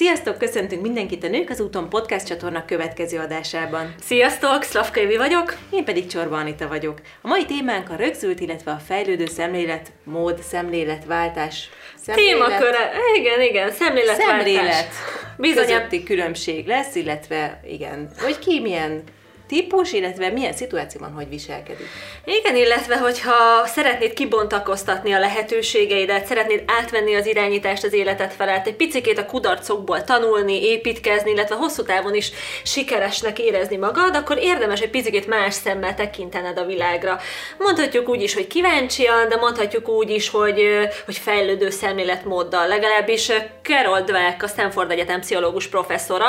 [0.00, 3.94] Sziasztok, köszöntünk mindenkit a Nők az úton podcast csatorna következő adásában.
[4.02, 5.56] Sziasztok, Szlavka Évi vagyok.
[5.70, 7.00] Én pedig Csorba Anita vagyok.
[7.22, 11.68] A mai témánk a rögzült, illetve a fejlődő szemlélet, mód, szemléletváltás.
[11.96, 14.36] Szemlélet, Témaköre, igen, igen, szemléletváltás.
[14.36, 14.88] Szemlélet
[15.36, 15.64] Bizony.
[15.64, 19.02] közötti különbség lesz, illetve igen, hogy ki milyen
[19.50, 21.86] típus, illetve milyen szituációban hogy viselkedik.
[22.24, 28.74] Igen, illetve hogyha szeretnéd kibontakoztatni a lehetőségeidet, szeretnéd átvenni az irányítást az életed felett, egy
[28.74, 32.30] picikét a kudarcokból tanulni, építkezni, illetve hosszú távon is
[32.62, 37.18] sikeresnek érezni magad, akkor érdemes egy picikét más szemmel tekintened a világra.
[37.58, 42.68] Mondhatjuk úgy is, hogy kíváncsian, de mondhatjuk úgy is, hogy, hogy fejlődő szemléletmóddal.
[42.68, 43.32] Legalábbis
[43.62, 46.26] Carol Dweck, a Stanford Egyetem pszichológus professzora,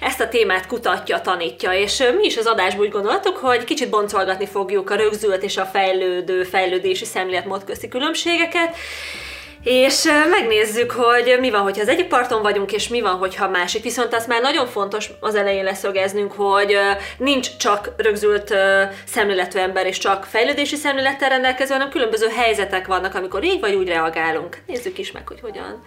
[0.00, 4.46] ezt a témát kutatja, tanítja, és mi is az adásban úgy gondoltuk, hogy kicsit boncolgatni
[4.46, 8.76] fogjuk a rögzült és a fejlődő, fejlődési szemléletmód közti különbségeket,
[9.62, 13.82] és megnézzük, hogy mi van, hogyha az egyik parton vagyunk, és mi van, hogyha másik.
[13.82, 16.76] Viszont az már nagyon fontos az elején leszögeznünk, hogy
[17.18, 18.54] nincs csak rögzült
[19.06, 23.88] szemléletű ember, és csak fejlődési szemlélettel rendelkező, hanem különböző helyzetek vannak, amikor így vagy úgy
[23.88, 24.58] reagálunk.
[24.66, 25.82] Nézzük is meg, hogy hogyan.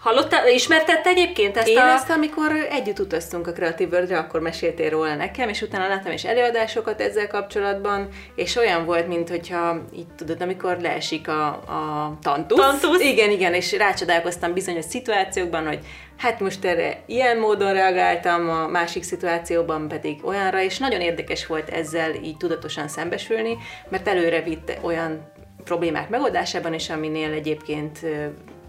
[0.00, 1.92] Hallottál, ismertette egyébként ezt Én a...
[1.92, 6.24] ezt, amikor együtt utaztunk a Creative world akkor meséltél róla nekem, és utána láttam is
[6.24, 12.58] előadásokat ezzel kapcsolatban, és olyan volt, mint hogyha így tudod, amikor leesik a, a tantusz.
[12.58, 13.00] Tantusz.
[13.00, 15.78] Igen, igen, és rácsodálkoztam bizonyos szituációkban, hogy
[16.16, 21.68] hát most erre ilyen módon reagáltam, a másik szituációban pedig olyanra, és nagyon érdekes volt
[21.68, 23.56] ezzel így tudatosan szembesülni,
[23.88, 25.32] mert előre vitt olyan
[25.64, 27.98] problémák megoldásában, és aminél egyébként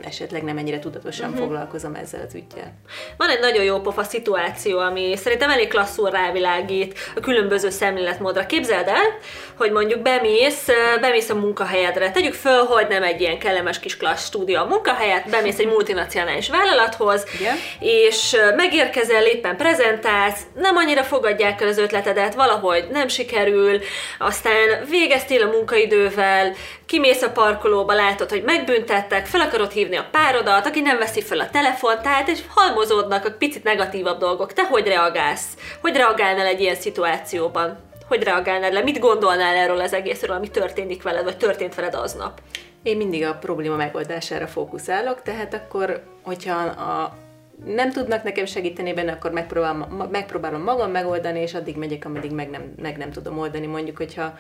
[0.03, 1.43] esetleg nem ennyire tudatosan uh-huh.
[1.43, 2.73] foglalkozom ezzel az ügyel.
[3.17, 8.45] Van egy nagyon jó pofa szituáció, ami szerintem elég klasszul rávilágít a különböző szemléletmódra.
[8.45, 9.17] Képzeld el,
[9.55, 10.67] hogy mondjuk bemész,
[11.01, 12.11] bemész a munkahelyedre.
[12.11, 16.49] Tegyük föl, hogy nem egy ilyen kellemes kis klassz stúdió a munkahelyet, bemész egy multinacionális
[16.49, 17.55] vállalathoz, Igen.
[17.79, 23.79] és megérkezel, éppen prezentálsz, nem annyira fogadják el az ötletedet, valahogy nem sikerül,
[24.19, 26.53] aztán végeztél a munkaidővel,
[26.85, 31.39] kimész a parkolóba, látod, hogy megbüntettek, fel akarod hívni a párodat, aki nem veszi fel
[31.39, 34.53] a telefont, tehát és halmozódnak a picit negatívabb dolgok.
[34.53, 35.57] Te hogy reagálsz?
[35.81, 37.77] Hogy reagálnál egy ilyen szituációban?
[38.07, 38.81] Hogy reagálnál le?
[38.81, 42.41] Mit gondolnál erről az egészről, ami történik veled, vagy történt veled aznap?
[42.83, 47.17] Én mindig a probléma megoldására fókuszálok, tehát akkor, hogyha a
[47.65, 52.49] nem tudnak nekem segíteni benne, akkor megpróbálom, megpróbálom magam megoldani, és addig megyek, ameddig meg
[52.49, 53.65] nem, meg nem tudom oldani.
[53.65, 54.37] Mondjuk, hogyha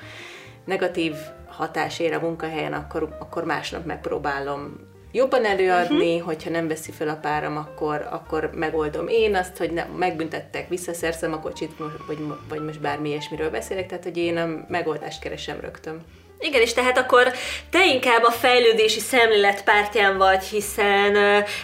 [0.65, 1.13] negatív
[1.47, 6.27] hatás ér a munkahelyen, akkor, akkor másnap megpróbálom jobban előadni, uh-huh.
[6.27, 11.33] hogyha nem veszi fel a páram, akkor, akkor megoldom én azt, hogy ne, megbüntettek, visszaszerzem
[11.33, 11.71] a kocsit,
[12.07, 12.17] vagy,
[12.49, 16.01] vagy most bármi ilyesmiről beszélek, tehát hogy én a megoldást keresem rögtön.
[16.39, 17.31] Igen, és tehát akkor
[17.69, 21.15] te inkább a fejlődési szemlélet pártján vagy, hiszen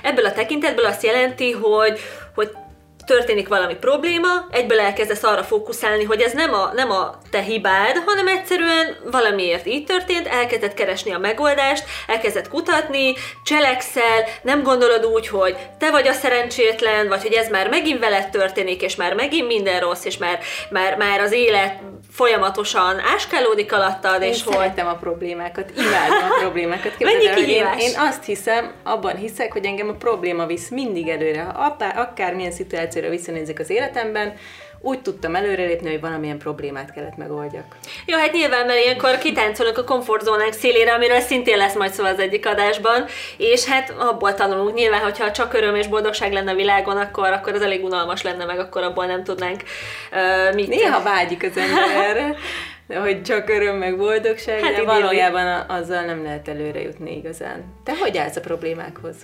[0.03, 1.99] ebből a tekintetből azt jelenti, hogy,
[2.35, 2.51] hogy
[3.05, 8.03] történik valami probléma, egyből elkezdesz arra fókuszálni, hogy ez nem a, nem a te hibád,
[8.05, 13.13] hanem egyszerűen valamiért így történt, elkezded keresni a megoldást, elkezded kutatni,
[13.43, 18.29] cselekszel, nem gondolod úgy, hogy te vagy a szerencsétlen, vagy hogy ez már megint veled
[18.29, 20.39] történik, és már megint minden rossz, és már,
[20.69, 21.79] már, már az élet
[22.11, 24.53] folyamatosan áskálódik alattad, én és hogy...
[24.53, 26.99] szeretem a problémákat, imádom a problémákat.
[26.99, 31.41] Mennyi el, én, én azt hiszem, abban hiszek, hogy engem a probléma visz mindig előre.
[31.41, 32.51] Ha akármilyen
[32.95, 34.33] szituációra visszanézek az életemben,
[34.81, 37.75] úgy tudtam előrelépni, hogy valamilyen problémát kellett megoldjak.
[38.05, 42.19] Jó, hát nyilván, mert ilyenkor kitáncolunk a komfortzónánk szélére, amiről szintén lesz majd szó az
[42.19, 43.05] egyik adásban,
[43.37, 44.75] és hát abból tanulunk.
[44.75, 48.45] Nyilván, hogyha csak öröm és boldogság lenne a világon, akkor, akkor az elég unalmas lenne,
[48.45, 49.63] meg akkor abból nem tudnánk
[50.11, 50.67] uh, mit.
[50.67, 52.35] Néha vágyik az ember erre.
[52.87, 57.63] De hogy csak öröm meg boldogság, hát de valójában azzal nem lehet előre jutni igazán.
[57.83, 59.15] Te hogy állsz a problémákhoz?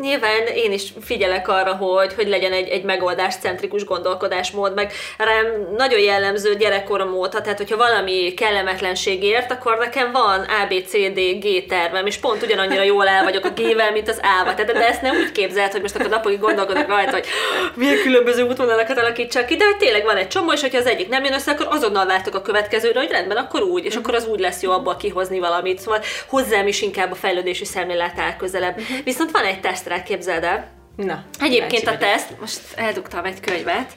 [0.00, 6.00] Nyilván én is figyelek arra, hogy, hogy legyen egy, egy megoldáscentrikus gondolkodásmód, meg rám nagyon
[6.00, 11.20] jellemző gyerekkorom óta, tehát hogyha valami kellemetlenség ért, akkor nekem van A, B, C, D,
[11.40, 14.54] G tervem, és pont ugyanannyira jól el vagyok a G-vel, mint az A-val.
[14.54, 17.26] Tehát de ezt nem úgy képzelt, hogy most akkor napokig gondolkodok rajta, hogy
[17.74, 21.08] milyen különböző útvonalakat alakítsak ki, de hogy tényleg van egy csomó, és hogyha az egyik
[21.08, 24.26] nem jön össze, akkor azonnal váltok a következőre, hogy rendben, akkor úgy, és akkor az
[24.26, 25.78] úgy lesz jó abból kihozni valamit.
[25.78, 28.78] Szóval hozzám is inkább a fejlődési szemlélet áll közelebb.
[28.78, 28.96] Uh-huh.
[29.04, 30.70] Viszont van egy teszt rá, képzeld el.
[30.96, 33.92] Na, Egyébként a teszt, most eldugtam egy könyvet,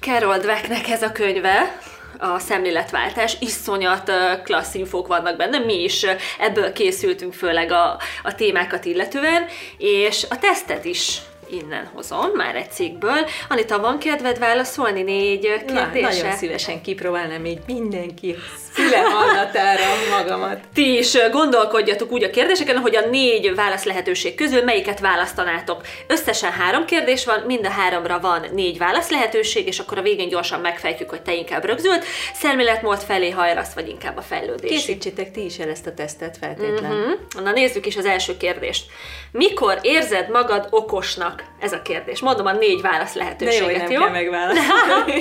[0.00, 1.78] Carol Dwecknek ez a könyve,
[2.18, 4.10] a szemléletváltás, iszonyat
[4.44, 6.06] klassz infók vannak benne, mi is
[6.38, 9.44] ebből készültünk főleg a, a témákat illetően,
[9.78, 11.18] és a tesztet is
[11.52, 13.26] innen hozom, már egy cikkből.
[13.48, 16.00] Anita, van kedved válaszolni négy kérdésre?
[16.00, 18.36] Na, nagyon szívesen kipróbálnám így mindenki
[18.72, 19.84] füle hallatára
[20.18, 20.58] magamat.
[20.74, 25.80] Ti is gondolkodjatok úgy a kérdéseken, hogy a négy válasz lehetőség közül melyiket választanátok.
[26.06, 30.28] Összesen három kérdés van, mind a háromra van négy válasz lehetőség, és akkor a végén
[30.28, 32.04] gyorsan megfejtjük, hogy te inkább rögzült,
[32.34, 34.70] szemléletmód felé hajlasz, vagy inkább a fejlődés.
[34.70, 36.92] Készítsétek ti is el ezt a tesztet feltétlen.
[36.92, 37.44] Mm-hmm.
[37.44, 38.86] Na nézzük is az első kérdést.
[39.30, 41.41] Mikor érzed magad okosnak?
[41.60, 42.20] Ez a kérdés.
[42.20, 44.00] Mondom a négy válasz lehetőséget, De jó, nem jó?
[44.00, 45.20] kell megválaszolni.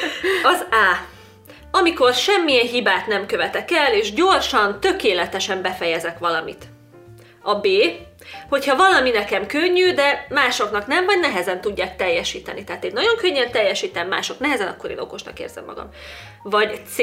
[0.52, 1.08] Az A.
[1.70, 6.64] Amikor semmilyen hibát nem követek el, és gyorsan, tökéletesen befejezek valamit.
[7.42, 7.66] A B.
[8.48, 12.64] Hogyha valami nekem könnyű, de másoknak nem, vagy nehezen tudják teljesíteni.
[12.64, 15.88] Tehát én nagyon könnyen teljesítem, mások nehezen, akkor én okosnak érzem magam.
[16.42, 16.96] Vagy C.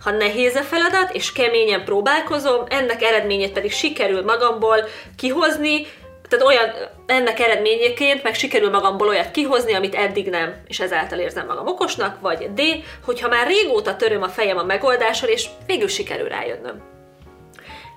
[0.00, 5.86] Ha nehéz a feladat, és keményen próbálkozom, ennek eredményét pedig sikerül magamból kihozni,
[6.30, 6.70] tehát olyan,
[7.06, 12.20] ennek eredményeként meg sikerül magamból olyat kihozni, amit eddig nem, és ezáltal érzem magam okosnak,
[12.20, 12.60] vagy D,
[13.04, 16.88] hogyha már régóta töröm a fejem a megoldáson, és végül sikerül rájönnöm.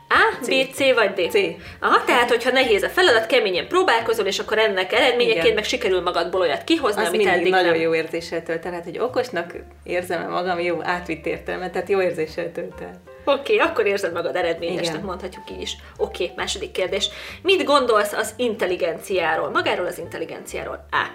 [0.10, 1.32] A, B, C vagy D?
[1.32, 1.38] C.
[1.80, 5.56] Aha, tehát hogyha nehéz a feladat, keményen próbálkozol, és akkor ennek eredményeként Igen.
[5.56, 7.82] meg sikerül magadból olyat kihozni, Az amit mindig eddig nagyon nem.
[7.82, 8.72] jó érzéssel tölt el.
[8.72, 9.54] Tehát, hogy okosnak
[9.84, 13.02] érzem magam, jó átvitt értelmet, tehát jó érzéssel tölt el.
[13.26, 15.06] Oké, okay, akkor érzed magad eredményesnek, Igen.
[15.06, 15.76] mondhatjuk így is.
[15.98, 17.10] Oké, okay, második kérdés.
[17.42, 19.50] Mit gondolsz az intelligenciáról?
[19.50, 20.86] Magáról az intelligenciáról.
[20.92, 21.08] A.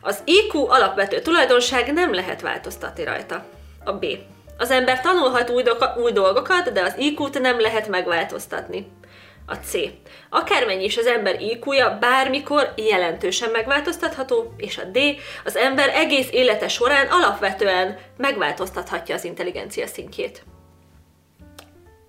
[0.00, 3.44] Az IQ alapvető tulajdonság nem lehet változtatni rajta.
[3.84, 4.06] A B.
[4.58, 8.86] Az ember tanulhat új, doka- új dolgokat, de az IQ-t nem lehet megváltoztatni.
[9.46, 9.72] A C.
[10.30, 14.98] Akármennyi is az ember IQ-ja, bármikor jelentősen megváltoztatható, és a D.
[15.44, 20.42] Az ember egész élete során alapvetően megváltoztathatja az intelligencia szintjét.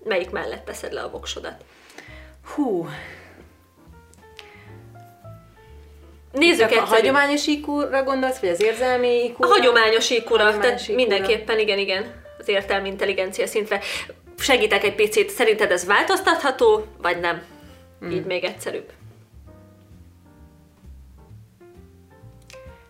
[0.04, 1.64] Melyik mellett teszed le a voksodat?
[2.54, 2.88] Hú,
[6.32, 10.94] Nézzük Csak a hagyományos IQ-ra gondolsz, vagy az érzelmi iq A hagyományos Hagyományos tehát IQ-ra.
[10.94, 13.80] mindenképpen, igen, igen, az értelmi intelligencia szintre.
[14.38, 17.42] Segítek egy picit, szerinted ez változtatható, vagy nem?
[18.00, 18.10] Hmm.
[18.10, 18.90] Így még egyszerűbb.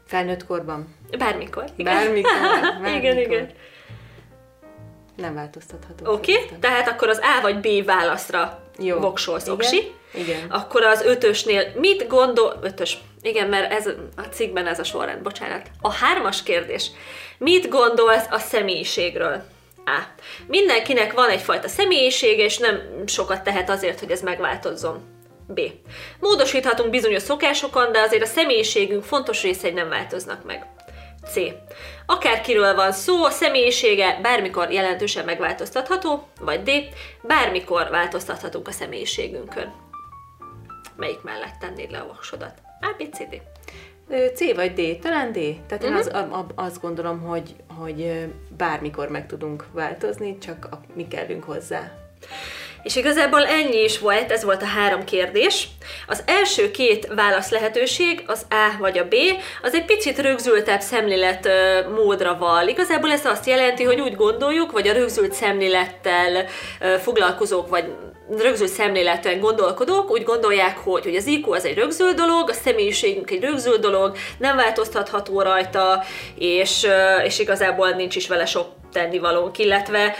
[0.07, 0.95] Felnőtt korban.
[1.19, 1.65] Bármikor.
[1.77, 1.95] Igen.
[1.95, 2.31] Bármikor.
[2.41, 3.33] igen, bármikor.
[3.33, 3.51] igen.
[5.17, 6.13] Nem változtatható.
[6.13, 8.99] Oké, okay, tehát akkor az A vagy B válaszra Jó.
[8.99, 9.55] voksolsz, Igen.
[9.55, 9.93] oksi.
[10.15, 10.51] Igen.
[10.51, 12.59] Akkor az ötösnél mit gondol...
[12.63, 12.99] Ötös.
[13.23, 15.67] Igen, mert ez a cikkben ez a sorrend, bocsánat.
[15.81, 16.91] A hármas kérdés.
[17.39, 19.43] Mit gondolsz a személyiségről?
[19.85, 20.01] A.
[20.47, 25.13] Mindenkinek van egyfajta személyisége, és nem sokat tehet azért, hogy ez megváltozzon.
[25.47, 25.61] B.
[26.21, 30.67] Módosíthatunk bizonyos szokásokon, de azért a személyiségünk fontos részei nem változnak meg.
[31.27, 31.37] C.
[32.07, 36.71] Akárkiről van szó, a személyisége bármikor jelentősen megváltoztatható, vagy D.
[37.23, 39.73] Bármikor változtathatunk a személyiségünkön.
[40.97, 42.53] Melyik mellett tennéd le a voksodat?
[42.81, 43.43] A, B, C, D.
[44.35, 44.99] C vagy D?
[45.03, 45.39] Talán D.
[45.67, 45.99] Tehát én Mhm.
[45.99, 48.27] az, a, a, azt gondolom, hogy, hogy
[48.57, 51.93] bármikor meg tudunk változni, csak a, mi kellünk hozzá.
[52.85, 55.69] És igazából ennyi is volt, ez volt a három kérdés.
[56.07, 59.15] Az első két válasz lehetőség, az A vagy a B,
[59.63, 61.49] az egy picit rögzültebb szemlélet
[61.95, 62.69] módra val.
[62.69, 66.47] Igazából ez azt jelenti, hogy úgy gondoljuk, vagy a rögzült szemlélettel
[67.03, 67.85] foglalkozók, vagy
[68.31, 73.31] rögzült szemléletűen gondolkodók úgy gondolják, hogy, hogy az IQ az egy rögzült dolog, a személyiségünk
[73.31, 76.03] egy rögzült dolog, nem változtatható rajta,
[76.39, 76.87] és,
[77.25, 80.15] és igazából nincs is vele sok tennivalónk, illetve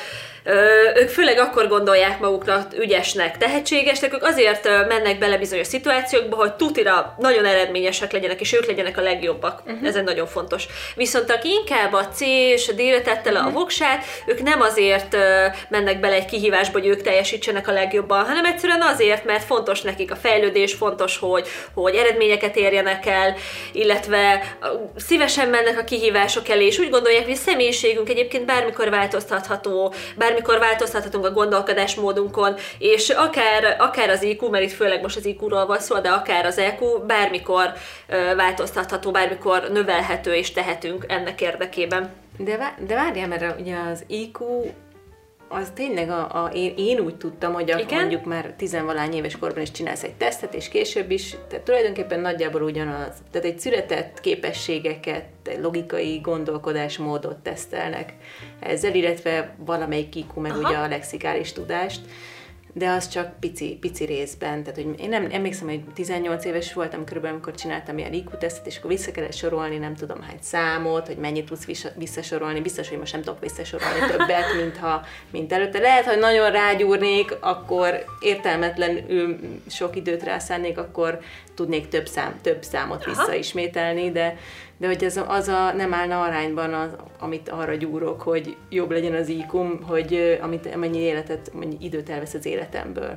[0.95, 7.15] ők főleg akkor gondolják magukra ügyesnek, tehetségesnek, ők azért mennek bele bizonyos szituációkba, hogy tutira
[7.19, 9.63] nagyon eredményesek legyenek, és ők legyenek a legjobbak.
[9.67, 9.89] Uh-huh.
[9.89, 10.67] Ez egy nagyon fontos.
[10.95, 13.55] Viszont aki inkább a C és a D-re tette le uh-huh.
[13.55, 15.17] a voksát, ők nem azért
[15.69, 20.11] mennek bele egy kihívásba, hogy ők teljesítsenek a legjobban, hanem egyszerűen azért, mert fontos nekik
[20.11, 23.35] a fejlődés, fontos, hogy, hogy eredményeket érjenek el,
[23.73, 24.57] illetve
[24.97, 29.95] szívesen mennek a kihívások elé, és úgy gondolják, hogy a személyiségünk egyébként bármikor változtatható,
[30.35, 35.67] bármikor változtathatunk a gondolkodásmódunkon, és akár, akár az IQ, mert itt főleg most az IQ-ról
[35.67, 37.73] van szó, de akár az EQ, bármikor
[38.37, 42.13] változtatható, bármikor növelhető és tehetünk ennek érdekében.
[42.39, 44.45] De, de várjál, mert ugye az IQ
[45.49, 47.99] az tényleg a, a én, én úgy tudtam, hogy a, Igen?
[47.99, 52.63] mondjuk már tizenvalány éves korban is csinálsz egy tesztet, és később is, tehát tulajdonképpen nagyjából
[52.63, 53.13] ugyanaz.
[53.31, 55.25] Tehát egy született képességeket,
[55.61, 58.13] logikai gondolkodásmódot tesztelnek
[58.61, 60.69] ezzel, illetve valamelyik IQ, meg Aha.
[60.69, 62.01] ugye a lexikális tudást,
[62.77, 64.63] de az csak pici, pici részben.
[64.63, 68.67] Tehát, hogy én nem emlékszem, hogy 18 éves voltam körülbelül, amikor csináltam ilyen IQ tesztet,
[68.67, 72.61] és akkor vissza kellett sorolni, nem tudom hány számot, hogy mennyit tudsz vissza- visszasorolni.
[72.61, 75.79] Biztos, hogy most nem tudok visszasorolni többet, mint, ha, mint előtte.
[75.79, 79.39] Lehet, hogy nagyon rágyúrnék, akkor értelmetlenül
[79.69, 81.21] sok időt rászánnék, akkor
[81.55, 83.11] tudnék több, szám, több számot Aha.
[83.11, 84.37] visszaismételni, de,
[84.77, 89.15] de hogy ez az a, nem állna arányban, az, amit arra gyúrok, hogy jobb legyen
[89.15, 93.17] az iq hogy amit, mennyi életet, mennyi időt elvesz az életemből.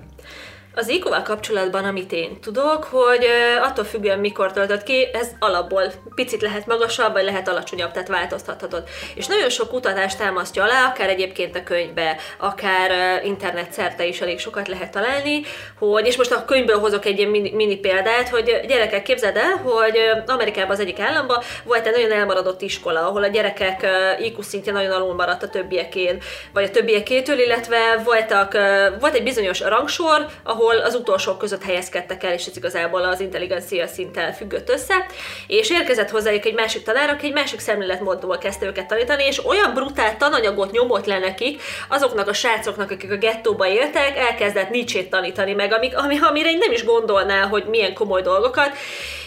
[0.78, 3.26] Az IQ-val kapcsolatban, amit én tudok, hogy
[3.62, 5.84] attól függően mikor töltött ki, ez alapból
[6.16, 8.84] picit lehet magasabb, vagy lehet alacsonyabb, tehát változtathatod.
[9.16, 14.40] És nagyon sok kutatást támasztja alá, akár egyébként a könyvbe, akár internet szerte is elég
[14.40, 15.42] sokat lehet találni,
[15.80, 19.56] hogy, és most a könyvből hozok egy ilyen mini, mini példát, hogy gyerekek, képzeld el,
[19.64, 23.88] hogy Amerikában az egyik államban volt egy nagyon elmaradott iskola, ahol a gyerekek
[24.20, 26.22] IQ szintje nagyon alul maradt a többiekén,
[26.54, 28.54] vagy a többiekétől, illetve voltak,
[29.00, 33.88] volt egy bizonyos rangsor, ahol az utolsók között helyezkedtek el, és ez igazából az intelligencia
[33.88, 35.06] szinttel függött össze,
[35.48, 39.74] és érkezett hozzájuk egy másik tanár, aki egy másik szemléletmódból kezdte őket tanítani, és olyan
[39.74, 45.54] brutál tananyagot nyomott le nekik, azoknak a srácoknak, akik a gettóba éltek, elkezdett Nietzsét tanítani
[45.54, 48.72] meg, amik, ami, amire én nem is gondolná, hogy milyen komoly dolgokat,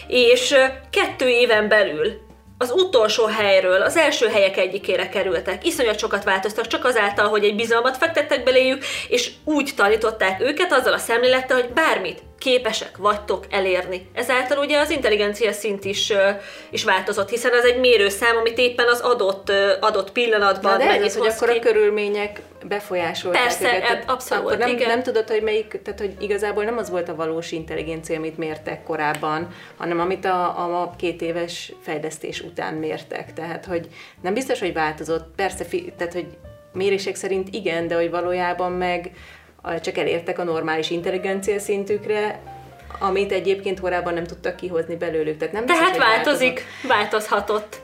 [0.07, 0.55] és
[0.89, 2.29] kettő éven belül
[2.61, 5.65] az utolsó helyről az első helyek egyikére kerültek.
[5.65, 10.93] Iszonyat sokat változtak, csak azáltal, hogy egy bizalmat fektettek beléjük, és úgy tanították őket azzal
[10.93, 14.09] a szemlélettel, hogy bármit képesek vagytok elérni.
[14.13, 16.13] Ezáltal ugye az intelligencia szint is,
[16.69, 20.89] is változott, hiszen az egy mérőszám, amit éppen az adott, adott pillanatban Na, de ez
[20.89, 21.57] mennyit az, hogy akkor ki.
[21.57, 23.81] a körülmények befolyásolták Persze, őket.
[23.81, 24.87] Tehát abszolút, akkor nem, igen.
[24.87, 28.83] nem tudod, hogy melyik, tehát hogy igazából nem az volt a valós intelligencia, amit mértek
[28.83, 33.33] korábban, hanem amit a, a, két éves fejlesztés után mértek.
[33.33, 33.87] Tehát, hogy
[34.21, 35.35] nem biztos, hogy változott.
[35.35, 35.65] Persze,
[35.97, 36.27] tehát, hogy
[36.73, 39.11] mérések szerint igen, de hogy valójában meg
[39.81, 42.39] csak elértek a normális intelligencia szintükre,
[42.99, 45.37] amit egyébként korábban nem tudtak kihozni belőlük.
[45.37, 47.81] Tehát nem biztos, Tehát hogy változik, változhatott.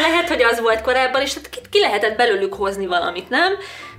[0.00, 3.52] Lehet, hogy az volt korábban, és tehát ki, ki lehetett belőlük hozni valamit, nem?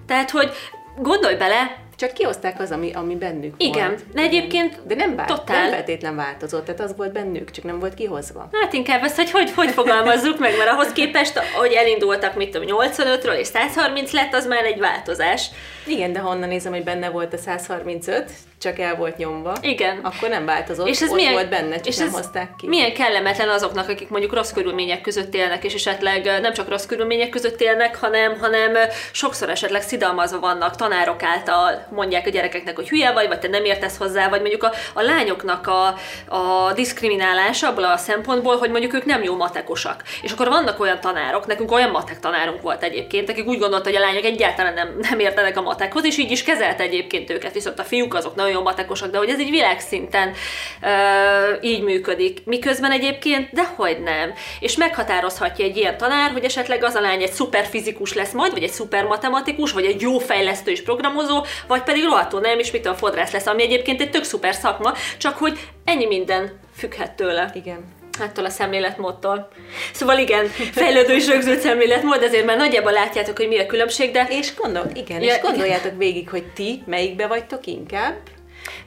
[0.05, 0.51] Tehát, hogy
[0.97, 4.03] gondolj bele, Csak kihozták az, ami, ami bennük Igen, volt.
[4.13, 5.61] de egyébként De nem, vált, totál.
[5.61, 8.49] nem feltétlen változott, tehát az volt bennük, csak nem volt kihozva.
[8.61, 12.77] Hát inkább ezt, hogy hogy, hogy fogalmazzuk meg, mert ahhoz képest, hogy elindultak, mit tudom,
[12.81, 15.49] 85-ről és 130 lett, az már egy változás.
[15.85, 19.99] Igen, de ha onnan nézem, hogy benne volt a 135, csak el volt nyomva, Igen.
[20.03, 22.67] akkor nem változott, És ez ott milyen, volt benne, csak és nem ez hozták ki.
[22.67, 27.29] milyen kellemetlen azoknak, akik mondjuk rossz körülmények között élnek, és esetleg nem csak rossz körülmények
[27.29, 28.77] között élnek, hanem, hanem
[29.11, 33.65] sokszor esetleg szidalmazva vannak tanárok által, mondják a gyerekeknek, hogy hülye vagy, vagy te nem
[33.65, 35.87] értesz hozzá, vagy mondjuk a, a lányoknak a,
[36.35, 40.03] a diszkriminálása abból a szempontból, hogy mondjuk ők nem jó matekosak.
[40.21, 43.97] És akkor vannak olyan tanárok, nekünk olyan matek tanárunk volt egyébként, akik úgy gondolta, hogy
[43.97, 47.79] a lányok egyáltalán nem, nem értenek a matekhoz, és így is kezelte egyébként őket, viszont
[47.79, 50.33] a fiúk azok nagyon jó matekosak, de hogy ez egy világszinten
[50.81, 50.87] ö,
[51.61, 52.45] így működik.
[52.45, 54.33] Miközben egyébként, dehogy nem.
[54.59, 58.51] És meghatározhatja egy ilyen tanár, hogy esetleg az a lány egy szuper fizikus lesz majd,
[58.51, 62.71] vagy egy szuper matematikus, vagy egy jó fejlesztő és programozó, vagy pedig rohadtul nem, és
[62.71, 67.11] mit a fodrász lesz, ami egyébként egy tök szuper szakma, csak hogy ennyi minden függhet
[67.11, 67.51] tőle.
[67.53, 67.97] Igen.
[68.19, 69.47] Attól a szemléletmódtól.
[69.93, 74.27] Szóval igen, fejlődő és rögzült szemléletmód, ezért már nagyjából látjátok, hogy mi a különbség, de
[74.29, 78.15] És gondol, igen, Ja, és gondoljátok végig, hogy ti melyikbe vagytok inkább,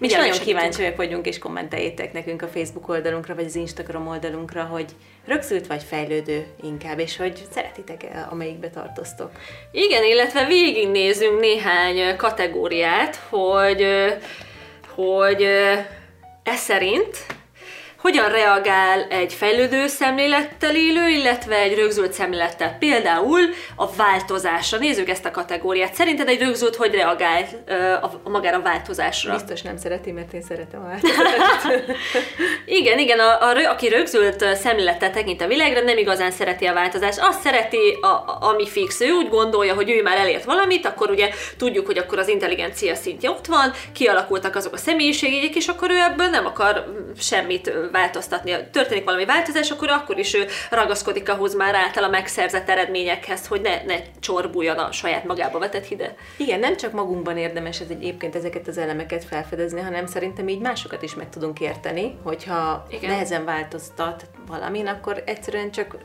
[0.03, 4.07] és Igen, nagyon mi kíváncsiak vagyunk, és kommenteljétek nekünk a Facebook oldalunkra, vagy az Instagram
[4.07, 4.87] oldalunkra, hogy
[5.27, 9.31] rögzült vagy fejlődő inkább, és hogy szeretitek -e, amelyikbe tartoztok.
[9.73, 13.87] Igen, illetve végignézünk néhány kategóriát, hogy,
[14.95, 15.43] hogy
[16.43, 17.17] ez szerint
[18.03, 22.77] hogyan reagál egy fejlődő szemlélettel élő, illetve egy rögzült szemlélettel.
[22.79, 23.41] Például
[23.77, 24.79] a változásra.
[24.79, 25.95] Nézzük ezt a kategóriát.
[25.95, 29.33] Szerinted egy rögzült hogy reagál ö, a, a magára a változásra?
[29.33, 31.97] Biztos nem szereti, mert én szeretem a változatot.
[32.65, 37.19] Igen, igen, a, a, aki rögzült szemlélettel tekint a világra, nem igazán szereti a változást.
[37.21, 39.01] Azt szereti, a, a, ami fix.
[39.01, 42.95] Ő úgy gondolja, hogy ő már elért valamit, akkor ugye tudjuk, hogy akkor az intelligencia
[42.95, 47.73] szintje ott van, kialakultak azok a személyiségek, és akkor ő ebből nem akar mm, semmit
[47.93, 48.57] változtatni.
[48.73, 53.83] Történik valami változás, akkor akkor is ő ragaszkodik ahhoz már általa megszerzett eredményekhez, hogy ne,
[53.83, 56.15] ne csorbuljon a saját magába vetett hide.
[56.37, 61.03] Igen, nem csak magunkban érdemes ez egyébként ezeket az elemeket felfedezni, hanem szerintem így másokat
[61.03, 62.87] is meg tudunk érteni, hogyha.
[62.89, 63.11] Igen.
[63.11, 65.97] nehezen változtat valamin, akkor egyszerűen csak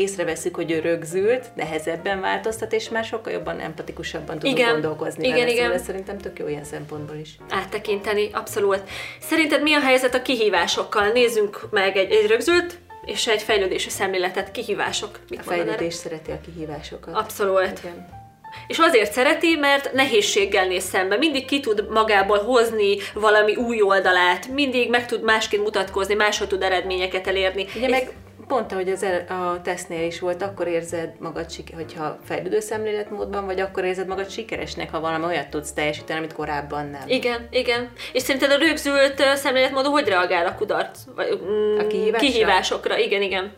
[0.00, 4.72] észreveszünk, hogy ő rögzült, nehezebben változtat, és már sokkal jobban empatikusabban tudunk Igen.
[4.72, 5.64] gondolkozni Igen, vele, igen.
[5.64, 7.30] Szóval szerintem tök jó ilyen szempontból is.
[7.50, 8.82] áttekinteni, abszolút.
[9.20, 11.08] Szerinted mi a helyzet a kihívásokkal?
[11.12, 15.18] Nézzünk meg egy, egy rögzült és egy fejlődési szemléletet, kihívások.
[15.28, 15.76] Mit A mondanád erre?
[15.76, 17.14] fejlődés szereti a kihívásokat.
[17.14, 17.78] Abszolút.
[17.82, 18.18] Igen.
[18.66, 21.16] És azért szereti, mert nehézséggel néz szembe.
[21.16, 26.62] Mindig ki tud magából hozni valami új oldalát, mindig meg tud másként mutatkozni, máshogy tud
[26.62, 27.66] eredményeket elérni.
[27.76, 28.12] Ugye És- meg
[28.50, 33.46] pont ahogy az el, a tesztnél is volt, akkor érzed magad, siker, hogyha fejlődő szemléletmódban
[33.46, 37.02] vagy, akkor érzed magad sikeresnek, ha valami olyat tudsz teljesíteni, amit korábban nem.
[37.06, 37.90] Igen, igen.
[38.12, 40.98] És szerinted a rögzült szemléletmódon hogy reagál a kudarc?
[41.14, 42.26] Vagy, mm, A kihívásra?
[42.26, 42.98] kihívásokra?
[42.98, 43.52] Igen, igen.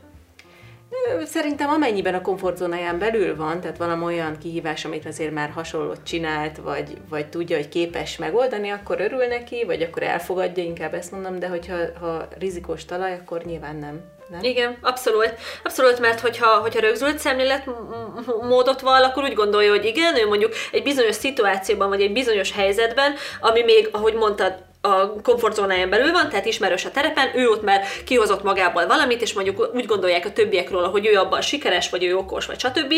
[1.25, 6.57] Szerintem amennyiben a komfortzónáján belül van, tehát valami olyan kihívás, amit azért már hasonlót csinált,
[6.57, 11.39] vagy, vagy tudja, hogy képes megoldani, akkor örül neki, vagy akkor elfogadja, inkább ezt mondom,
[11.39, 14.01] de hogyha ha rizikós talaj, akkor nyilván nem.
[14.33, 14.43] Nem?
[14.43, 15.35] Igen, abszolút.
[15.65, 20.83] Abszolút, mert hogyha, hogyha rögzült szemléletmódot vall, akkor úgy gondolja, hogy igen, ő mondjuk egy
[20.83, 26.45] bizonyos szituációban, vagy egy bizonyos helyzetben, ami még, ahogy mondtad, a komfortzónáján belül van, tehát
[26.45, 30.71] ismerős a terepen, ő ott már kihozott magából valamit, és mondjuk úgy gondolják a többiek
[30.71, 32.95] róla, hogy ő abban sikeres, vagy ő okos, vagy stb.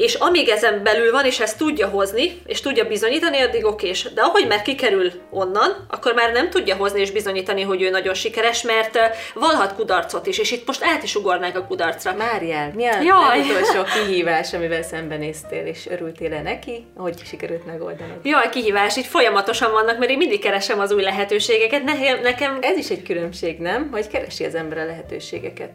[0.00, 4.02] És amíg ezen belül van, és ezt tudja hozni, és tudja bizonyítani, addig okés.
[4.14, 8.14] De ahogy már kikerül onnan, akkor már nem tudja hozni és bizonyítani, hogy ő nagyon
[8.14, 8.98] sikeres, mert
[9.34, 12.14] valhat kudarcot is, és itt most át is ugornák a kudarcra.
[12.14, 13.38] Máriel, mi a Jaj!
[13.38, 16.86] legutolsó kihívás, amivel szembenéztél, és örültél-e neki?
[16.96, 18.18] Hogy sikerült megoldanod?
[18.22, 21.84] Jaj, kihívás, így folyamatosan vannak, mert én mindig keresem az új lehetőségeket.
[21.84, 23.88] Nekem, nekem Ez is egy különbség, nem?
[23.92, 25.70] Hogy keresi az ember a lehetőségeket.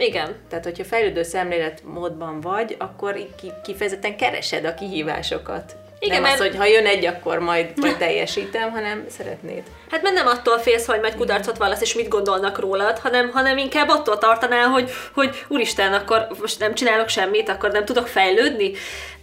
[0.00, 3.26] Igen, Tehát, hogyha fejlődő szemléletmódban vagy, akkor
[3.62, 5.76] kifejezetten keresed a kihívásokat.
[6.02, 9.62] Igen, nem az, mert- hogy ha jön egy, akkor majd, majd teljesítem, hanem szeretnéd.
[9.90, 13.58] Hát mert nem attól félsz, hogy majd kudarcot vallasz, és mit gondolnak rólad, hanem, hanem
[13.58, 18.72] inkább attól tartanál, hogy, hogy úristen, akkor most nem csinálok semmit, akkor nem tudok fejlődni.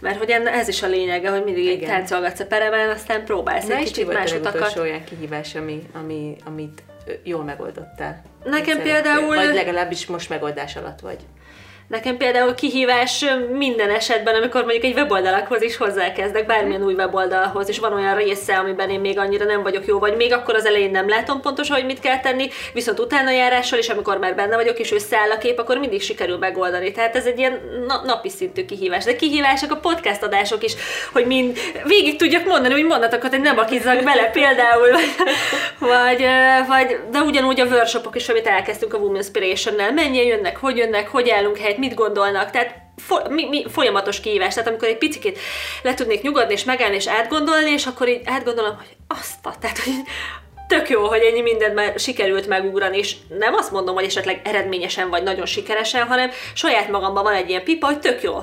[0.00, 1.88] Mert hogy ez is a lényege, hogy mindig Igen.
[1.88, 4.82] táncolgatsz a peremen, aztán próbálsz Na egy és mi kicsit volt a más legutolsó utakat.
[4.82, 6.82] olyan kihívás, ami, ami, amit
[7.22, 8.22] jól megoldottál?
[8.44, 11.18] Nekem például- Vagy legalábbis most megoldás alatt vagy.
[11.88, 17.78] Nekem például kihívás minden esetben, amikor mondjuk egy weboldalakhoz is hozzákezdek, bármilyen új weboldalhoz, és
[17.78, 20.90] van olyan része, amiben én még annyira nem vagyok jó, vagy még akkor az elején
[20.90, 24.78] nem látom pontosan, hogy mit kell tenni, viszont utána járással, és amikor már benne vagyok,
[24.78, 26.92] és összeáll a kép, akkor mindig sikerül megoldani.
[26.92, 29.04] Tehát ez egy ilyen na- napi szintű kihívás.
[29.04, 30.74] De kihívások a podcast adások is,
[31.12, 34.88] hogy mind végig tudjak mondani, hogy mondatokat, hogy nem akizzak bele például,
[35.78, 36.26] vagy, vagy,
[36.68, 41.08] vagy, de ugyanúgy a workshopok is, amit elkezdtünk a Women Inspiration-nel, mennyien jönnek, hogy jönnek,
[41.08, 45.38] hogy állunk helyet, mit gondolnak, tehát fo- mi, mi, folyamatos kihívás, tehát amikor egy picit
[45.82, 49.78] le tudnék nyugodni és megállni és átgondolni, és akkor így átgondolom, hogy azt a, tehát
[49.78, 49.92] hogy
[50.68, 55.10] tök jó, hogy ennyi mindent már sikerült megugrani, és nem azt mondom, hogy esetleg eredményesen
[55.10, 58.38] vagy nagyon sikeresen, hanem saját magamban van egy ilyen pipa, hogy tök jó.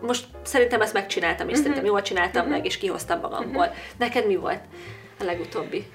[0.00, 3.74] Most szerintem ezt megcsináltam, és szerintem jól csináltam meg, és kihoztam magamból.
[3.98, 4.60] Neked mi volt
[5.20, 5.86] a legutóbbi?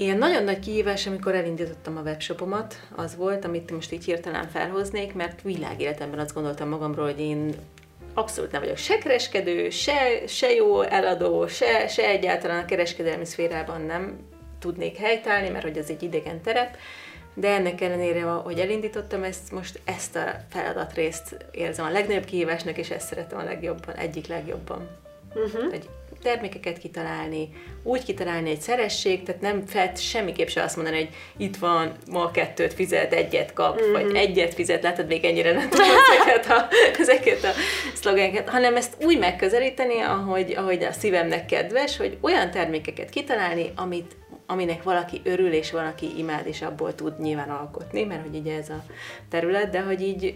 [0.00, 5.14] Ilyen nagyon nagy kihívás, amikor elindítottam a webshopomat, az volt, amit most így hirtelen felhoznék,
[5.14, 7.54] mert világéletemben azt gondoltam magamról, hogy én
[8.14, 13.80] abszolút nem vagyok se kereskedő, se, se jó eladó, se, se egyáltalán a kereskedelmi szférában
[13.80, 14.18] nem
[14.58, 16.76] tudnék helytállni, mert hogy ez egy idegen terep,
[17.34, 22.90] de ennek ellenére, hogy elindítottam ezt, most ezt a feladatrészt érzem a legnagyobb kihívásnak, és
[22.90, 24.88] ezt szeretem a legjobban, egyik legjobban.
[25.34, 25.70] Uh-huh.
[25.70, 25.88] Hogy
[26.22, 27.48] termékeket kitalálni,
[27.82, 32.30] úgy kitalálni egy szeresség, tehát nem felt semmiképp se azt mondani, hogy itt van, ma
[32.30, 33.92] kettőt fizet, egyet kap, mm-hmm.
[33.92, 37.52] vagy egyet fizet, látod, még ennyire nem tudom ezeket a, ezeket a
[37.94, 44.16] szlogeneket, hanem ezt úgy megközelíteni, ahogy, ahogy a szívemnek kedves, hogy olyan termékeket kitalálni, amit
[44.46, 48.68] aminek valaki örül, és valaki imád, és abból tud nyilván alkotni, mert hogy ugye ez
[48.68, 48.84] a
[49.28, 50.34] terület, de hogy így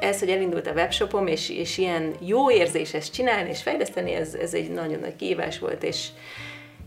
[0.00, 4.34] ez, hogy elindult a webshopom, és, és ilyen jó érzés ezt csinálni és fejleszteni, ez,
[4.34, 6.08] ez egy nagyon nagy kihívás volt, és,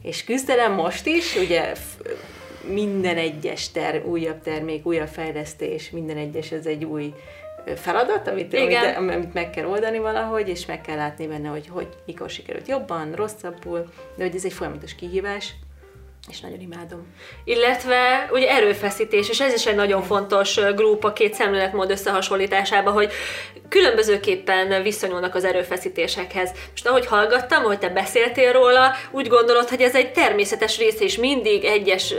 [0.02, 1.74] és küzdelem most is, ugye
[2.68, 7.14] minden egyes ter, újabb termék, újabb fejlesztés, minden egyes ez egy új
[7.76, 8.96] feladat, amit, Igen.
[8.96, 12.68] amit, amit meg kell oldani valahogy, és meg kell látni benne, hogy, hogy mikor sikerült
[12.68, 15.54] jobban, rosszabbul, de hogy ez egy folyamatos kihívás,
[16.30, 17.14] és nagyon imádom.
[17.44, 23.12] Illetve ugye erőfeszítés, és ez is egy nagyon fontos grúp a két szemléletmód összehasonlításába, hogy
[23.70, 26.52] különbözőképpen viszonyulnak az erőfeszítésekhez.
[26.72, 31.18] Most ahogy hallgattam, ahogy te beszéltél róla, úgy gondolod, hogy ez egy természetes része, és
[31.18, 32.14] mindig egyes,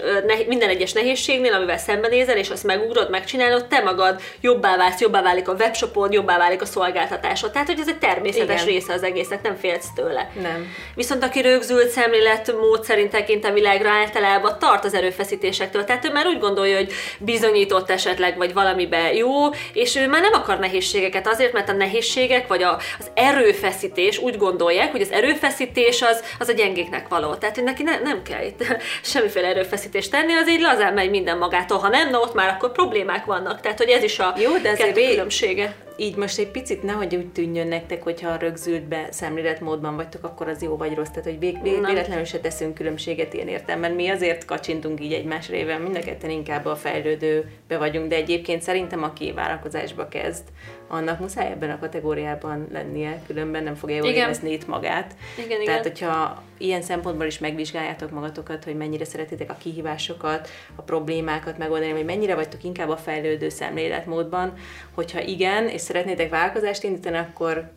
[0.47, 5.49] minden egyes nehézségnél, amivel szembenézel, és azt megugrod, megcsinálod, te magad jobbá válsz, jobbá válik
[5.49, 7.51] a webshopod, jobbá válik a szolgáltatásod.
[7.51, 8.75] Tehát, hogy ez egy természetes Igen.
[8.75, 10.31] része az egésznek, nem félsz tőle.
[10.43, 10.67] Nem.
[10.95, 15.85] Viszont aki rögzült szemléletmód szerint tekint a világra, általában tart az erőfeszítésektől.
[15.85, 19.31] Tehát ő már úgy gondolja, hogy bizonyított esetleg, vagy valamiben jó,
[19.73, 24.37] és ő már nem akar nehézségeket azért, mert a nehézségek, vagy a, az erőfeszítés úgy
[24.37, 27.35] gondolják, hogy az erőfeszítés az, az a gyengéknek való.
[27.35, 28.65] Tehát, hogy neki ne, nem kell itt
[29.13, 31.79] semmiféle erőfeszítést tenni, az így lazán megy minden magától.
[31.79, 33.61] Ha nem, na ott már akkor problémák vannak.
[33.61, 35.75] Tehát, hogy ez is a Jó, de azért különbsége.
[35.97, 40.77] Így most egy picit nehogy úgy tűnjön nektek, hogyha rögzültbe szemléletmódban vagytok, akkor az jó
[40.77, 41.09] vagy rossz.
[41.09, 43.93] Tehát, hogy vé- vé- véletlenül se teszünk különbséget ilyen értelemben.
[43.93, 48.63] Mi azért kacsintunk így egymás réven, mind a ketten inkább a fejlődőbe vagyunk, de egyébként
[48.63, 50.45] szerintem aki vállalkozásba kezd,
[50.93, 55.15] annak muszáj ebben a kategóriában lennie, különben nem fogja jól érezni itt magát.
[55.37, 55.83] Igen, Tehát, igen.
[55.83, 62.05] hogyha ilyen szempontból is megvizsgáljátok magatokat, hogy mennyire szeretitek a kihívásokat, a problémákat megoldani, vagy
[62.05, 64.53] mennyire vagytok inkább a fejlődő szemléletmódban,
[64.95, 67.71] hogyha igen, és szeretnétek vállalkozást indítani, akkor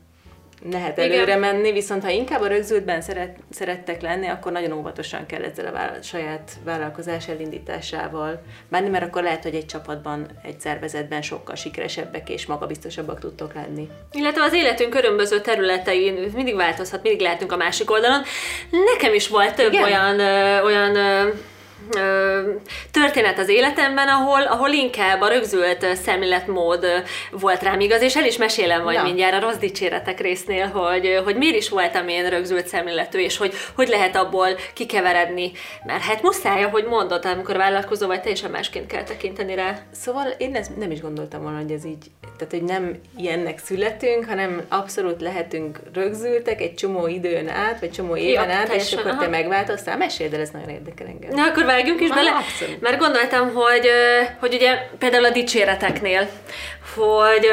[0.71, 1.11] lehet Igen.
[1.11, 5.65] előre menni, viszont ha inkább a rögzültben szeret, szerettek lenni, akkor nagyon óvatosan kell ezzel
[5.65, 11.55] a vállal, saját vállalkozás elindításával menni, mert akkor lehet, hogy egy csapatban, egy szervezetben sokkal
[11.55, 13.89] sikeresebbek és magabiztosabbak tudtok lenni.
[14.11, 18.21] Illetve az életünk különböző területein mindig változhat, mindig lehetünk a másik oldalon.
[18.93, 19.83] Nekem is volt több Igen?
[19.83, 21.29] olyan, ö, olyan ö,
[22.91, 26.85] történet az életemben, ahol, ahol inkább a rögzült szemléletmód
[27.31, 29.03] volt rám igaz, és el is mesélem majd Na.
[29.03, 33.53] mindjárt a rossz dicséretek résznél, hogy, hogy miért is voltam én rögzült szemléletű, és hogy,
[33.75, 35.51] hogy lehet abból kikeveredni.
[35.85, 39.77] Mert hát muszáj, ahogy mondod, amikor vállalkozó vagy, teljesen másként kell tekinteni rá.
[39.91, 42.05] Szóval én ezt nem is gondoltam volna, hogy ez így,
[42.37, 48.15] tehát hogy nem ilyennek születünk, hanem abszolút lehetünk rögzültek egy csomó időn át, vagy csomó
[48.15, 49.29] éven át, és teljesen, akkor te aha.
[49.29, 49.97] megváltoztál.
[49.97, 51.29] Meséld el, ez nagyon érdekel engem.
[51.33, 52.43] Na, akkor vágjunk is Aha, bele.
[52.79, 53.89] Mert gondoltam, hogy,
[54.39, 56.29] hogy ugye például a dicséreteknél,
[56.95, 57.47] hogy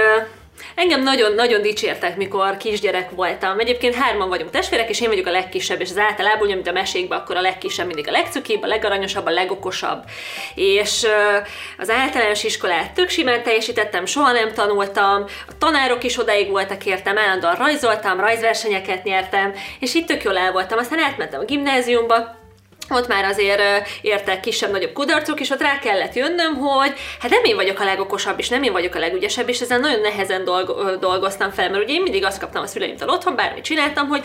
[0.75, 3.59] engem nagyon-nagyon dicsértek, mikor kisgyerek voltam.
[3.59, 6.73] Egyébként hárman vagyunk testvérek, és én vagyok a legkisebb, és az általában, ugye, mint a
[6.73, 10.03] mesékben, akkor a legkisebb mindig a legcukibb, a legaranyosabb, a legokosabb.
[10.55, 11.07] És
[11.79, 17.19] az általános iskolát tök simán teljesítettem, soha nem tanultam, a tanárok is odáig voltak értem,
[17.19, 20.79] állandóan rajzoltam, rajzversenyeket nyertem, és itt tök jól el voltam.
[20.79, 22.41] Aztán átmentem a gimnáziumba,
[22.89, 23.61] ott már azért
[24.03, 28.39] értek kisebb-nagyobb kudarcok, és ott rá kellett jönnöm, hogy hát nem én vagyok a legokosabb,
[28.39, 30.45] és nem én vagyok a legügyesebb, és ezen nagyon nehezen
[31.01, 34.25] dolgoztam fel, mert ugye én mindig azt kaptam a szüleimtől otthon, bármit csináltam, hogy,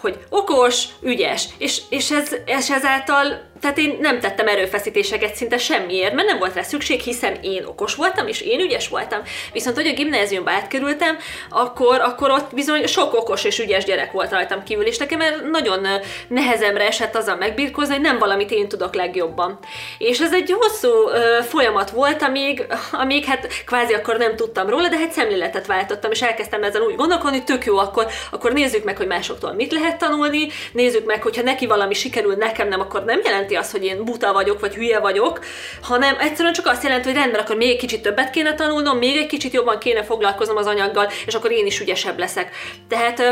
[0.00, 6.14] hogy okos, ügyes, és, és, ez, és ezáltal tehát én nem tettem erőfeszítéseket szinte semmiért,
[6.14, 9.22] mert nem volt rá szükség, hiszen én okos voltam, és én ügyes voltam.
[9.52, 11.18] Viszont, hogy a gimnáziumba átkerültem,
[11.50, 15.86] akkor, akkor ott bizony sok okos és ügyes gyerek volt rajtam kívül, és nekem nagyon
[16.28, 19.58] nehezemre esett azzal megbírkozni, hogy nem valamit én tudok legjobban.
[19.98, 24.88] És ez egy hosszú ö, folyamat volt, amíg, amíg hát kvázi akkor nem tudtam róla,
[24.88, 28.96] de hát szemléletet váltottam, és elkezdtem ezen úgy gondolkodni, tök jó, akkor, akkor nézzük meg,
[28.96, 33.20] hogy másoktól mit lehet tanulni, nézzük meg, hogyha neki valami sikerül, nekem nem, akkor nem
[33.50, 35.40] jelenti azt, hogy én buta vagyok, vagy hülye vagyok,
[35.82, 39.16] hanem egyszerűen csak azt jelenti, hogy rendben, akkor még egy kicsit többet kéne tanulnom, még
[39.16, 42.50] egy kicsit jobban kéne foglalkoznom az anyaggal, és akkor én is ügyesebb leszek.
[42.88, 43.22] Tehát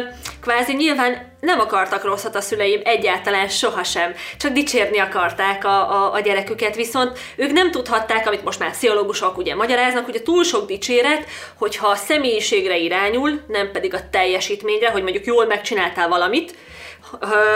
[0.42, 4.14] kvázi nyilván nem akartak rosszat a szüleim, egyáltalán sohasem.
[4.36, 9.36] Csak dicsérni akarták a, a, a gyereküket, viszont ők nem tudhatták, amit most már pszichológusok
[9.36, 11.24] ugye magyaráznak, hogy a túl sok dicséret,
[11.58, 16.54] hogyha a személyiségre irányul, nem pedig a teljesítményre, hogy mondjuk jól megcsináltál valamit,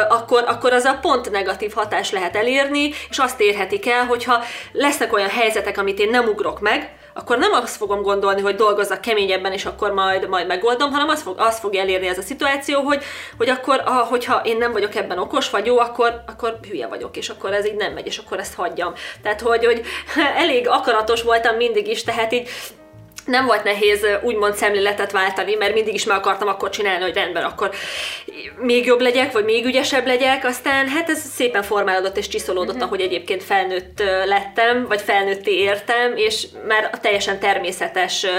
[0.09, 5.13] akkor, akkor az a pont negatív hatás lehet elérni, és azt érhetik el, hogyha lesznek
[5.13, 9.53] olyan helyzetek, amit én nem ugrok meg, akkor nem azt fogom gondolni, hogy dolgozzak keményebben,
[9.53, 13.03] és akkor majd, majd megoldom, hanem azt, fog, azt fogja elérni ez a szituáció, hogy,
[13.37, 17.17] hogy akkor, a, hogyha én nem vagyok ebben okos, vagy jó, akkor, akkor hülye vagyok,
[17.17, 18.93] és akkor ez így nem megy, és akkor ezt hagyjam.
[19.23, 19.83] Tehát, hogy, hogy
[20.43, 22.49] elég akaratos voltam mindig is, tehát így
[23.25, 27.45] nem volt nehéz úgymond szemléletet váltani, mert mindig is meg akartam akkor csinálni, hogy rendben,
[27.45, 27.71] akkor
[28.57, 32.87] még jobb legyek, vagy még ügyesebb legyek, aztán hát ez szépen formálódott és csiszolódott, uh-huh.
[32.87, 38.39] ahogy egyébként felnőtt lettem, vagy felnőtté értem, és már teljesen természetes, ö,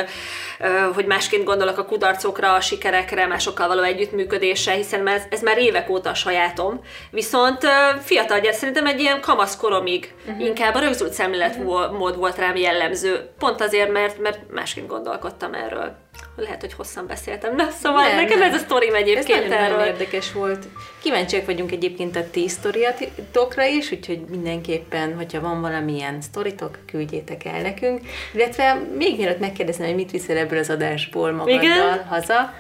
[0.94, 5.90] hogy másként gondolok a kudarcokra, a sikerekre, másokkal való együttműködésre, hiszen ez, ez már évek
[5.90, 6.82] óta a sajátom.
[7.12, 7.68] Viszont
[8.00, 10.46] fiatal gyerek, szerintem egy ilyen kamaszkoromig uh-huh.
[10.46, 13.30] inkább a rögzült szemléletmód volt rám jellemző.
[13.40, 15.96] Pont azért, mert, mert másként gondolkodtam erről.
[16.36, 17.56] Lehet, hogy hosszan beszéltem.
[17.56, 18.48] Na, szóval Nem, nekem nem.
[18.54, 19.86] ez a sztorim Ez egyébként nagyon, nagyon erről.
[19.86, 20.68] érdekes volt.
[21.04, 27.62] Kíváncsiak vagyunk egyébként a ti sztoriatokra is, úgyhogy mindenképpen, hogyha van valamilyen sztoritok, küldjétek el
[27.62, 28.02] nekünk.
[28.34, 32.06] Illetve még mielőtt megkérdezném, hogy mit viszel ebből az adásból magaddal Igen?
[32.08, 32.54] haza,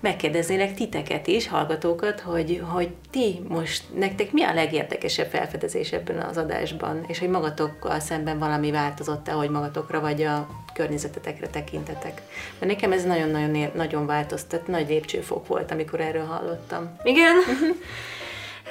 [0.00, 6.36] megkérdeznélek titeket is, hallgatókat, hogy, hogy ti most, nektek mi a legérdekesebb felfedezés ebben az
[6.36, 12.22] adásban, és hogy magatokkal szemben valami változott-e, hogy magatokra vagy a környezetetekre tekintetek.
[12.58, 16.96] Mert nekem ez nagyon-nagyon nagyon változtat, nagy lépcsőfok volt, amikor erről hallottam.
[17.02, 17.34] Igen?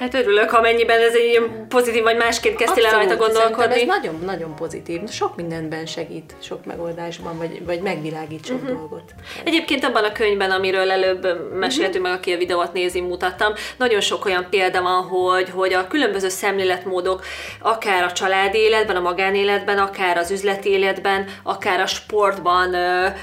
[0.00, 3.80] Hát örülök, amennyiben ez egy pozitív vagy másként kezdtél el rajta gondolkodni.
[3.80, 5.00] ez nagyon-nagyon pozitív.
[5.08, 8.78] Sok mindenben segít, sok megoldásban, vagy, vagy megvilágít sok uh-huh.
[8.78, 9.02] dolgot.
[9.44, 12.10] Egyébként abban a könyvben, amiről előbb meséltünk uh-huh.
[12.10, 16.28] meg, aki a videót nézi, mutattam, nagyon sok olyan példa van, hogy, hogy a különböző
[16.28, 17.24] szemléletmódok,
[17.62, 22.76] akár a családi életben, a magánéletben, akár az üzleti életben, akár a sportban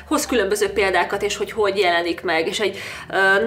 [0.08, 2.48] hoz különböző példákat, és hogy hogy jelenik meg.
[2.48, 2.78] És egy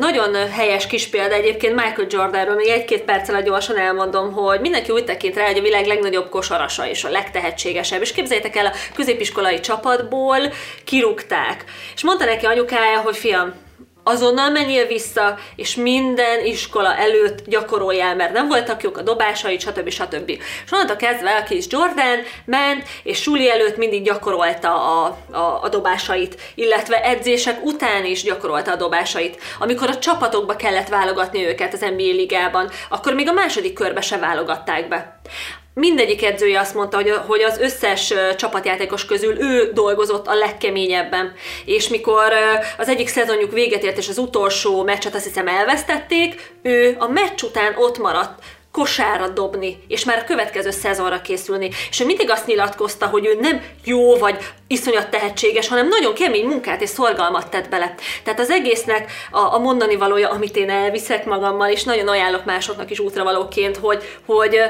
[0.01, 5.05] nagyon helyes kis példa egyébként Michael Jordanról, még egy-két perccel gyorsan elmondom, hogy mindenki úgy
[5.05, 8.01] tekint rá, hogy a világ legnagyobb kosarasa és a legtehetségesebb.
[8.01, 10.39] És képzeljétek el, a középiskolai csapatból
[10.85, 11.65] kirúgták.
[11.95, 13.55] És mondta neki anyukája, hogy fiam,
[14.11, 19.89] azonnal menjél vissza, és minden iskola előtt gyakoroljál, mert nem voltak jók a dobásai, stb.
[19.89, 20.29] stb.
[20.65, 25.69] És onnantól kezdve a kis Jordan ment, és suli előtt mindig gyakorolta a, a, a
[25.69, 29.43] dobásait, illetve edzések után is gyakorolta a dobásait.
[29.59, 34.19] Amikor a csapatokba kellett válogatni őket az NBA ligában, akkor még a második körbe se
[34.19, 35.21] válogatták be
[35.75, 41.33] mindegyik edzője azt mondta, hogy, hogy az összes csapatjátékos közül ő dolgozott a legkeményebben.
[41.65, 42.33] És mikor
[42.79, 47.43] az egyik szezonjuk véget ért, és az utolsó meccset azt hiszem elvesztették, ő a meccs
[47.43, 51.71] után ott maradt, kosára dobni, és már a következő szezonra készülni.
[51.91, 56.47] És ő mindig azt nyilatkozta, hogy ő nem jó vagy iszonyat tehetséges, hanem nagyon kemény
[56.47, 57.95] munkát és szorgalmat tett bele.
[58.23, 62.91] Tehát az egésznek a, a mondani valója, amit én elviszek magammal, és nagyon ajánlok másoknak
[62.91, 64.61] is útravalóként, hogy, hogy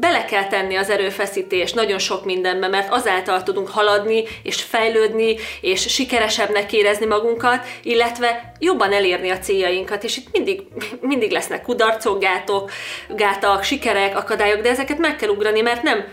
[0.00, 5.88] bele kell tenni az erőfeszítést nagyon sok mindenbe, mert azáltal tudunk haladni, és fejlődni, és
[5.88, 10.62] sikeresebbnek érezni magunkat, illetve jobban elérni a céljainkat, és itt mindig,
[11.00, 12.70] mindig lesznek kudarcok, gátok,
[13.08, 16.04] gátak, sikerek, akadályok, de ezeket meg kell ugrani, mert nem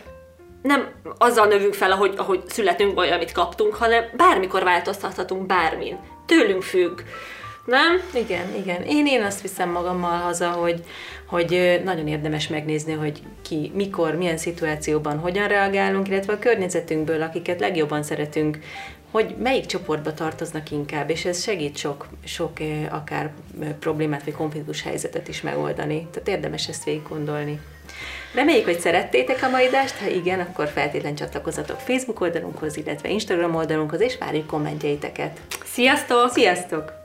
[0.61, 5.99] nem azzal növünk fel, ahogy, ahogy születünk, vagy amit kaptunk, hanem bármikor változtathatunk bármin.
[6.25, 6.99] Tőlünk függ.
[7.65, 8.01] Nem?
[8.13, 8.81] Igen, igen.
[8.81, 10.83] Én, én azt viszem magammal haza, hogy,
[11.25, 17.59] hogy nagyon érdemes megnézni, hogy ki, mikor, milyen szituációban hogyan reagálunk, illetve a környezetünkből, akiket
[17.59, 18.59] legjobban szeretünk,
[19.11, 22.51] hogy melyik csoportba tartoznak inkább, és ez segít sok, sok
[22.89, 23.31] akár
[23.79, 26.07] problémát vagy konfliktus helyzetet is megoldani.
[26.11, 27.59] Tehát érdemes ezt végig gondolni.
[28.33, 33.55] Reméljük, hogy szerettétek a mai adást, ha igen, akkor feltétlenül csatlakozatok Facebook oldalunkhoz, illetve Instagram
[33.55, 35.39] oldalunkhoz, és várjuk kommentjeiteket.
[35.63, 36.29] Sziasztok!
[36.31, 37.04] Sziasztok!